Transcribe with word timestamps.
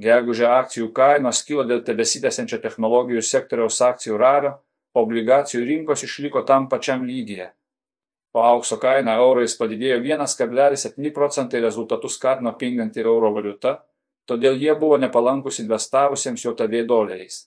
Gegužę 0.00 0.46
akcijų 0.48 0.88
kainos 0.96 1.42
kilo 1.44 1.64
dėl 1.68 1.82
tebesitęsiančio 1.84 2.58
technologijų 2.62 3.20
sektoriaus 3.28 3.80
akcijų 3.84 4.16
ralio, 4.16 4.52
obligacijų 4.96 5.66
rinkos 5.68 6.04
išliko 6.06 6.42
tam 6.48 6.68
pačiam 6.68 7.04
lygyje. 7.04 7.50
O 8.32 8.40
aukso 8.40 8.78
kaina 8.80 9.18
eurais 9.20 9.52
padidėjo 9.58 9.98
1,7 10.00 11.12
procentai 11.12 11.60
rezultatų 11.60 12.08
skatino 12.08 12.54
pinganti 12.56 13.04
euro 13.04 13.34
valiuta, 13.34 13.82
todėl 14.24 14.56
jie 14.56 14.72
buvo 14.80 14.96
nepalankus 14.96 15.60
investavusiems 15.60 16.44
JOTV 16.46 16.86
doleriais. 16.88 17.42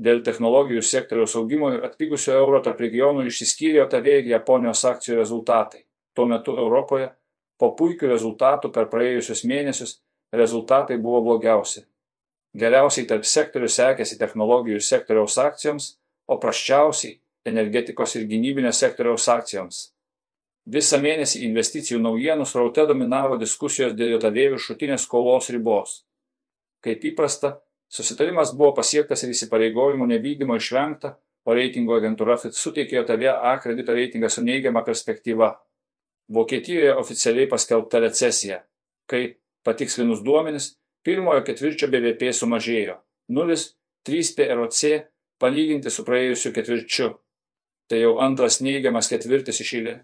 Dėl 0.00 0.24
technologijų 0.26 0.82
sektoriaus 0.82 1.36
augimo 1.38 1.70
ir 1.70 1.86
atpigusio 1.86 2.34
euro 2.34 2.58
tarp 2.64 2.80
regionų 2.82 3.28
išsiskyrė 3.30 3.84
JOTV 3.84 4.12
ir 4.18 4.30
Japonijos 4.34 4.82
akcijų 4.90 5.20
rezultatai. 5.20 5.84
Tuo 6.16 6.26
metu 6.26 6.56
Europoje, 6.58 7.12
po 7.60 7.70
puikių 7.78 8.10
rezultatų 8.10 8.72
per 8.74 8.88
praėjusius 8.90 9.44
mėnesius, 9.46 10.00
rezultatai 10.32 10.98
buvo 10.98 11.22
blogiausi. 11.26 11.84
Geriausiai 12.58 13.06
tarp 13.06 13.26
sektorių 13.26 13.68
sekėsi 13.70 14.18
technologijų 14.18 14.80
sektoriaus 14.82 15.38
akcijoms, 15.38 15.94
o 16.26 16.38
prasčiausiai 16.38 17.18
energetikos 17.46 18.16
ir 18.16 18.26
gynybinio 18.30 18.72
sektoriaus 18.74 19.28
akcijoms. 19.30 19.88
Visą 20.70 21.00
mėnesį 21.02 21.44
investicijų 21.46 21.98
naujienų 22.02 22.44
sraute 22.46 22.84
dominavo 22.86 23.38
diskusijos 23.40 23.94
dėl 23.98 24.14
JOTV 24.14 24.50
viršutinės 24.54 25.06
skolos 25.06 25.48
ribos. 25.50 26.02
Kaip 26.84 27.04
įprasta, 27.10 27.56
susitarimas 27.88 28.52
buvo 28.54 28.74
pasiektas 28.76 29.24
ir 29.24 29.32
įsipareigojimų 29.34 30.06
nevykdymo 30.12 30.58
išvengta, 30.60 31.16
o 31.48 31.56
reitingo 31.56 31.96
agentūra 31.96 32.36
FIT 32.38 32.58
suteikė 32.58 33.00
JOTV 33.00 33.26
A 33.32 33.56
kredito 33.62 33.96
reitingą 33.96 34.28
su 34.30 34.44
neigiama 34.44 34.84
perspektyva. 34.86 35.54
Vokietijoje 36.30 36.94
oficialiai 36.94 37.48
paskelbta 37.50 37.98
recesija, 38.04 38.60
kai 39.10 39.39
Patikslinus 39.66 40.22
duomenis, 40.24 40.74
pirmojo 41.04 41.42
ketvirčio 41.44 41.88
BVP 41.92 42.32
sumažėjo 42.36 42.96
0,3 43.30 44.36
PROC 44.36 44.84
palyginti 45.40 45.90
su 45.90 46.04
praėjusiu 46.06 46.52
ketvirčiu. 46.56 47.10
Tai 47.90 47.98
jau 47.98 48.14
antras 48.22 48.60
neigiamas 48.64 49.10
ketvirtis 49.10 49.60
išėlė. 49.64 49.96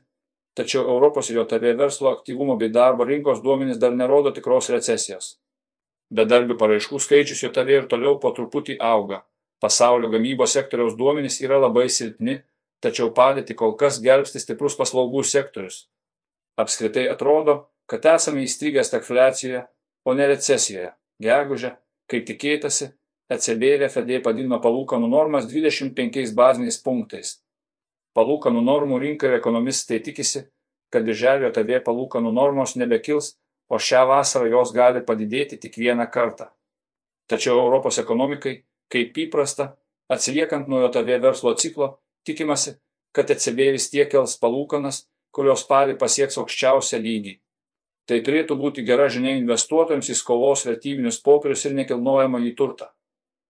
Tačiau 0.57 0.87
Europos 0.89 1.29
ir 1.31 1.37
JOTV 1.37 1.75
verslo 1.77 2.13
aktyvumo 2.17 2.57
bei 2.57 2.73
darbo 2.73 3.05
rinkos 3.05 3.43
duomenys 3.45 3.79
dar 3.79 3.93
nerodo 3.93 4.33
tikros 4.33 4.71
recesijos. 4.73 5.37
Bedarbių 6.17 6.57
paraiškų 6.61 7.01
skaičius 7.03 7.43
JOTV 7.45 7.73
ir 7.77 7.89
toliau 7.91 8.17
po 8.23 8.33
truputį 8.33 8.79
auga. 8.81 9.21
Pasaulio 9.61 10.09
gamybos 10.13 10.55
sektoriaus 10.57 10.97
duomenys 10.97 11.41
yra 11.45 11.61
labai 11.61 11.87
silpni, 11.93 12.39
tačiau 12.81 13.13
padėti 13.13 13.57
kol 13.57 13.77
kas 13.77 14.01
gelbsti 14.05 14.41
stiprus 14.41 14.77
paslaugų 14.81 15.25
sektorius. 15.29 15.87
Apskritai 16.57 17.07
atrodo, 17.13 17.67
kad 17.91 18.07
esame 18.15 18.45
įstrigę 18.47 18.85
stagfliacijoje, 18.85 19.65
o 20.05 20.15
ne 20.15 20.27
recesijoje. 20.31 20.93
Gegužę, 21.23 21.77
kaip 22.11 22.27
tikėtasi, 22.29 22.91
ECB 23.33 23.89
FED 23.91 24.13
padidino 24.23 24.61
palūkanų 24.63 25.09
normas 25.11 25.49
25 25.51 26.35
baziniais 26.37 26.79
punktais. 26.83 27.41
Palūkanų 28.15 28.63
normų 28.63 29.01
rinka 29.03 29.27
ir 29.27 29.39
ekonomistai 29.41 29.99
tikisi, 30.01 30.45
kad 30.93 31.05
birželio 31.05 31.51
TD 31.53 31.83
palūkanų 31.85 32.31
normos 32.33 32.77
nebekils, 32.79 33.35
o 33.69 33.81
šią 33.83 34.05
vasarą 34.07 34.47
jos 34.53 34.73
gali 34.73 35.03
padidėti 35.03 35.59
tik 35.59 35.75
vieną 35.77 36.07
kartą. 36.13 36.47
Tačiau 37.27 37.59
Europos 37.59 37.99
ekonomikai, 37.99 38.61
kaip 38.93 39.19
įprasta, 39.19 39.73
atsiliekant 40.09 40.69
nuo 40.71 40.85
JOTV 40.85 41.19
verslo 41.25 41.55
ciklo, 41.59 41.97
tikimasi, 42.25 42.77
kad 43.13 43.31
ECB 43.35 43.73
vis 43.75 43.91
tiek 43.91 44.09
kels 44.13 44.39
palūkanas, 44.39 45.03
kurios 45.35 45.67
spalį 45.67 45.99
pasieks 45.99 46.39
aukščiausią 46.39 47.03
lygį. 47.03 47.35
Tai 48.07 48.21
turėtų 48.23 48.55
būti 48.61 48.85
gera 48.87 49.09
žinia 49.11 49.33
investuotojams 49.39 50.11
į 50.13 50.15
skolos 50.19 50.63
vertybinius 50.69 51.19
popierius 51.27 51.65
ir 51.67 51.75
nekilnojamą 51.75 52.43
į 52.47 52.53
turtą. 52.59 52.93